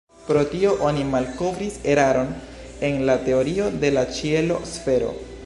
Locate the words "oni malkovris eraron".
0.87-2.33